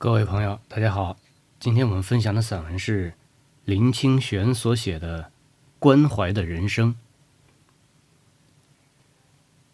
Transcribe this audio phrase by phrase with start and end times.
[0.00, 1.16] 各位朋友，大家好。
[1.58, 3.14] 今天我们分享的散文是
[3.64, 5.24] 林清玄所写的
[5.80, 6.94] 《关怀的人生》。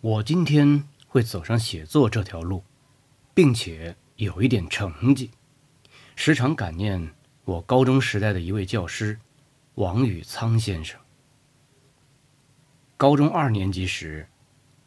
[0.01, 2.65] 我今天会走上写作这条路，
[3.35, 5.31] 并且有一点成绩，
[6.17, 7.13] 时常感念
[7.45, 9.19] 我高中时代的一位教师
[9.75, 10.99] 王宇苍先生。
[12.97, 14.27] 高中二年级时，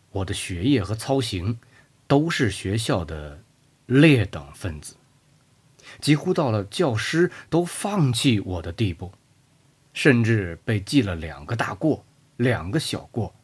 [0.09, 1.59] 我的学业和操行
[2.07, 3.43] 都是学校的
[3.85, 4.95] 劣等分子。
[6.01, 9.13] 几乎到了教师都放弃我的地步，
[9.93, 12.05] 甚至被记了两个大过，
[12.37, 13.35] 两个小过，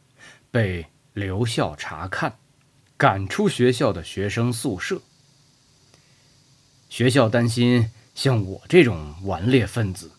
[0.50, 2.36] 被留校查看，
[2.96, 5.00] 赶出学校的学生宿舍。
[6.88, 10.12] 学校担心像我这种顽劣分子，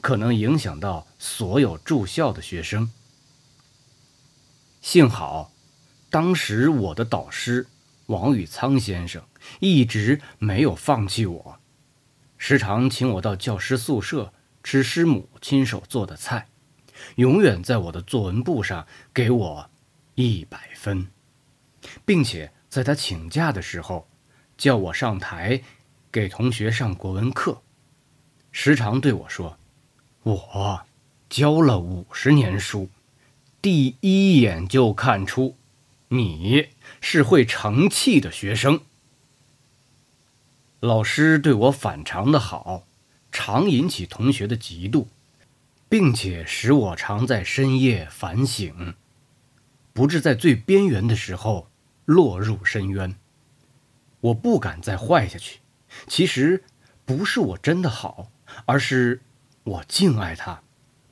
[0.00, 2.92] 可能影响到所有住校的学生。
[4.80, 5.52] 幸好，
[6.10, 7.66] 当时我的导师
[8.06, 9.22] 王宇苍先生
[9.58, 11.58] 一直没有放弃我。
[12.44, 14.32] 时常请我到教师宿舍
[14.64, 16.48] 吃师母亲手做的菜，
[17.14, 19.70] 永远在我的作文簿上给我
[20.16, 21.06] 一百分，
[22.04, 24.08] 并且在他请假的时候，
[24.58, 25.62] 叫我上台
[26.10, 27.62] 给同学上国文课，
[28.50, 29.56] 时常对我说
[30.24, 30.84] ：“我
[31.30, 32.90] 教了五十年书，
[33.60, 35.56] 第一眼就看出
[36.08, 36.70] 你
[37.00, 38.80] 是会成器的学生。”
[40.82, 42.88] 老师对我反常的好，
[43.30, 45.06] 常引起同学的嫉妒，
[45.88, 48.94] 并且使我常在深夜反省，
[49.92, 51.68] 不致在最边缘的时候
[52.04, 53.14] 落入深渊。
[54.22, 55.60] 我不敢再坏下去。
[56.08, 56.64] 其实
[57.04, 58.32] 不是我真的好，
[58.64, 59.20] 而是
[59.62, 60.62] 我敬爱他，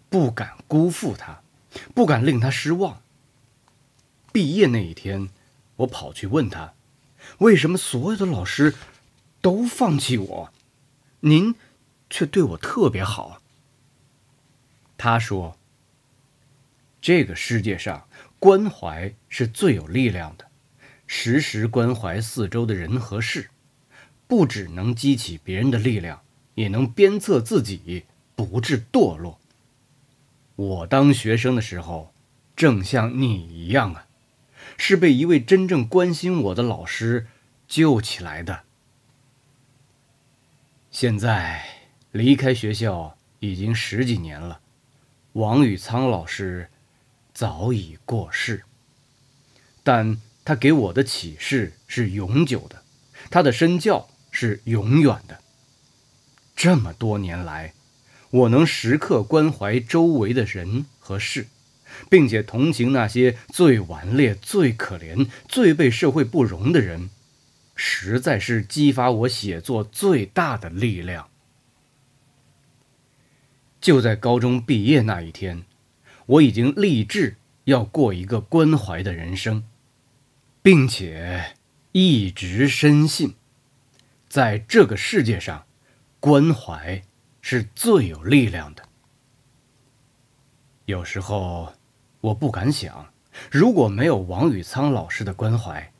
[0.08, 1.42] 不敢辜负他，
[1.94, 3.02] 不敢令他失望。
[4.32, 5.28] 毕业那一天，
[5.76, 6.74] 我跑去问他，
[7.38, 8.74] 为什么所有的老师。
[9.40, 10.52] 都放弃我，
[11.20, 11.54] 您
[12.08, 13.40] 却对我特别好。
[14.98, 15.56] 他说
[17.00, 18.06] ：“这个世界上
[18.38, 20.46] 关怀是最有力量的，
[21.06, 23.48] 时时关怀四周的人和事，
[24.26, 26.20] 不只能激起别人的力量，
[26.54, 28.04] 也能鞭策自己
[28.36, 29.40] 不致堕落。
[30.56, 32.12] 我当学生的时候，
[32.54, 34.06] 正像你一样啊，
[34.76, 37.26] 是被一位真正关心我的老师
[37.66, 38.64] 救起来的。”
[40.90, 41.64] 现在
[42.10, 44.60] 离开学校已经十几年了，
[45.34, 46.68] 王宇苍老师
[47.32, 48.64] 早已过世，
[49.84, 52.82] 但他给我的启示是永久的，
[53.30, 55.38] 他的身教是永远的。
[56.56, 57.72] 这么多年来，
[58.30, 61.46] 我能时刻关怀周围的人和事，
[62.10, 67.10] 并且同情那些最顽劣、最可怜、最被社会不容的人。
[67.82, 71.30] 实在是激发我写作最大的力量。
[73.80, 75.64] 就在高中毕业那一天，
[76.26, 79.64] 我已经立志要过一个关怀的人生，
[80.60, 81.56] 并且
[81.92, 83.34] 一直深信，
[84.28, 85.64] 在这个世界上，
[86.20, 87.02] 关怀
[87.40, 88.86] 是最有力量的。
[90.84, 91.72] 有时候，
[92.20, 93.10] 我不敢想，
[93.50, 95.90] 如果没有王宇苍老师的关怀，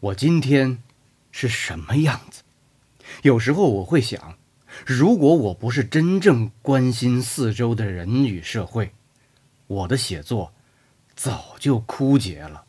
[0.00, 0.82] 我今天。
[1.30, 2.42] 是什么样子？
[3.22, 4.38] 有时候我会想，
[4.86, 8.92] 如果我不是真正关心四周的人与社会，
[9.66, 10.52] 我的写作
[11.14, 12.64] 早就枯竭了。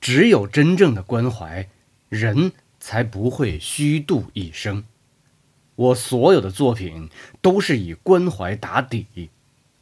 [0.00, 1.68] 只有真正的关怀，
[2.08, 4.84] 人才不会虚度一生。
[5.76, 7.10] 我所有的作品
[7.40, 9.30] 都是以关怀打底，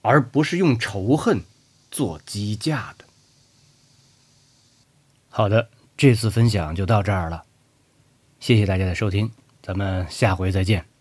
[0.01, 1.43] 而不是用仇恨
[1.91, 3.05] 做基架的。
[5.29, 7.45] 好的，这次分享就到这儿了。
[8.43, 9.31] 谢谢大家的收听，
[9.63, 10.92] 咱们下回再见。